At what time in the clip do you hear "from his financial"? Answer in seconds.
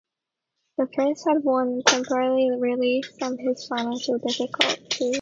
3.19-4.17